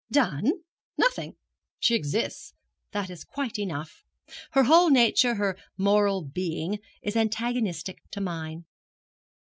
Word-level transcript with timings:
'Done? 0.09 0.51
nothing. 0.97 1.35
She 1.77 1.93
exists, 1.93 2.55
that 2.91 3.11
is 3.11 3.23
quite 3.23 3.59
enough. 3.59 4.03
Her 4.53 4.63
whole 4.63 4.89
nature 4.89 5.35
her 5.35 5.55
moral 5.77 6.23
being 6.23 6.79
is 7.03 7.15
antagonistic 7.15 7.99
to 8.09 8.19
mine. 8.19 8.65